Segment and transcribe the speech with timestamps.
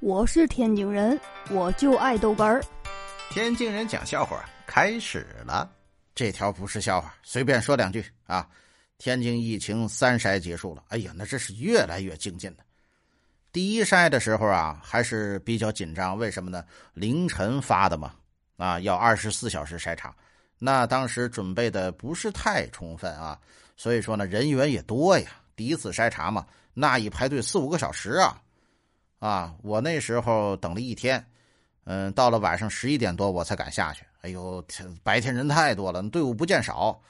[0.00, 1.18] 我是天津人，
[1.50, 2.62] 我就爱豆干儿。
[3.30, 5.68] 天津人讲笑话开始了，
[6.14, 8.48] 这条不是笑话，随便说两句啊。
[8.96, 12.58] 天津疫情三筛结束了，哎呀，那这是越来越精进了。
[13.50, 16.64] 第一筛的时候啊，还是比较紧张，为什么呢？
[16.94, 18.14] 凌晨发的嘛，
[18.56, 20.14] 啊，要二十四小时筛查，
[20.60, 23.36] 那当时准备的不是太充分啊，
[23.76, 25.28] 所以说呢，人员也多呀。
[25.56, 28.40] 第一次筛查嘛，那一排队四五个小时啊，
[29.18, 31.24] 啊，我那时候等了一天，
[31.84, 34.04] 嗯，到了晚上十一点多我才敢下去。
[34.20, 34.64] 哎呦，
[35.02, 37.00] 白天人太多了，队伍不见少。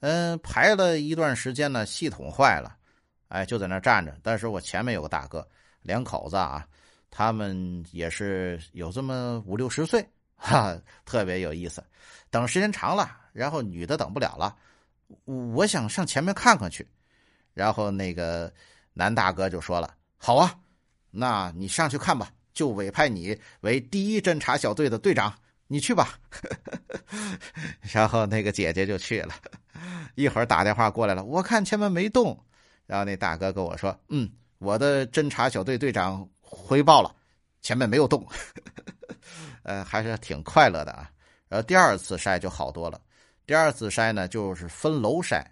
[0.00, 2.76] 嗯，排了一段时间呢，系统坏了，
[3.28, 4.14] 哎，就在那站着。
[4.22, 5.46] 但是我前面有个大哥，
[5.82, 6.66] 两口子啊，
[7.10, 10.06] 他们也是有这么五六十岁，
[10.36, 11.82] 哈，特别有意思。
[12.30, 14.54] 等时间长了，然后女的等不了了，
[15.24, 16.86] 我想上前面看看去。
[17.54, 18.52] 然后那个
[18.92, 20.54] 男大哥就说了：“好啊，
[21.14, 25.32] 那你上去看吧，就委派你为第一侦察小队的队长，
[25.66, 26.18] 你去吧。
[27.92, 29.34] ”然后那个姐姐就去了。
[30.16, 32.38] 一会儿打电话过来了，我看前面没动，
[32.86, 37.14] 然后那大哥跟我说：“嗯，我的侦察小队队长回报了，
[37.62, 38.26] 前面没有动。
[39.64, 41.10] ”呃，还是挺快乐的啊。
[41.48, 43.00] 然后第二次筛就好多了。
[43.46, 45.44] 第二次筛呢，就是分楼筛，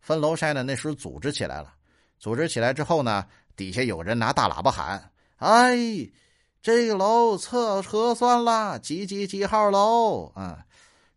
[0.00, 1.74] 分楼筛呢，那时候组织起来了。
[2.18, 3.26] 组织起来之后呢，
[3.60, 5.76] 底下有人拿大喇叭喊：“哎，
[6.62, 10.64] 这个楼测核酸了，几几几号楼啊？”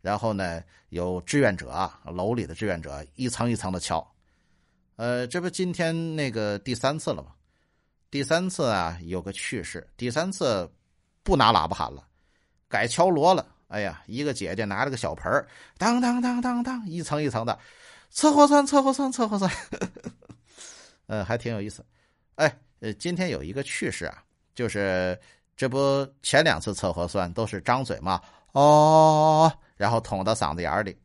[0.03, 4.05] 然后呢，有志愿者，楼里的志愿者一层一层的敲。
[4.97, 7.31] 呃，这不今天那个第三次了吗？
[8.11, 9.87] 第三次啊，有个趣事。
[9.95, 10.69] 第三次
[11.23, 12.05] 不拿喇叭喊了，
[12.67, 13.47] 改敲锣了。
[13.69, 17.57] 哎呀，一个姐姐拿着个小盆儿，当当当当当，一层一层的
[18.09, 19.49] 测核酸，测核酸，测核酸。
[21.07, 21.85] 呃， 还挺有意思。
[22.35, 24.23] 哎，呃，今天有一个趣事啊，
[24.55, 25.19] 就是
[25.55, 28.21] 这不前两次测核酸都是张嘴嘛，
[28.53, 29.51] 哦。
[29.75, 30.95] 然后捅到嗓子眼里，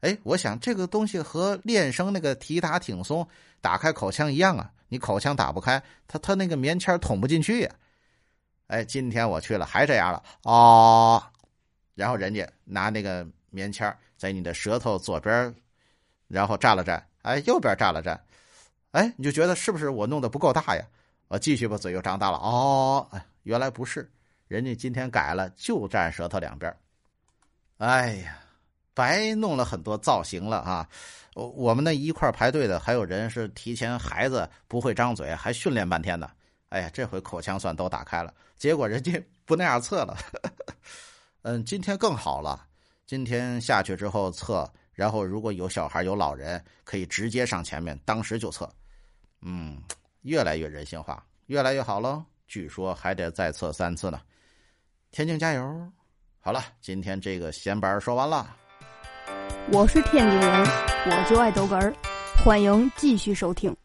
[0.00, 3.26] 哎，我想这个东西和练声那个提打挺松
[3.60, 7.70] 打开口腔一样啊，你口腔打不开，它它那个棉签捅不进去呀。
[8.66, 11.30] 哎，今天我去了，还这样了啊。
[11.94, 15.54] 然后人家拿那个棉签在你的舌头左边，
[16.26, 18.18] 然后蘸了蘸，哎，右边蘸了蘸，
[18.96, 20.82] 哎，你就觉得是不是我弄的不够大呀？
[21.28, 24.10] 我继续把嘴又张大了，哦，哎，原来不是，
[24.48, 26.74] 人家今天改了，就站舌头两边。
[27.76, 28.38] 哎呀，
[28.94, 30.88] 白弄了很多造型了啊！
[31.34, 36.30] 我我们那一块排队的还有人是提前孩子不会张嘴，还训练半天呢。
[36.70, 40.16] 哎呀，这回口腔算都打开了，结果人家不那样测了。
[41.42, 42.64] 嗯，今天更好了，
[43.06, 48.66] 今天下去之后测，然后如果有小孩有老人，可以直接上前面，当时就测。
[49.42, 49.82] 嗯，
[50.22, 52.24] 越来越人性化，越来越好喽。
[52.48, 54.20] 据说还得再测三次呢。
[55.10, 55.92] 天津加油！
[56.40, 58.56] 好了，今天这个闲板说完了。
[59.72, 60.60] 我是天津人，
[61.06, 61.92] 我就爱逗哏儿，
[62.44, 63.76] 欢迎继续收听。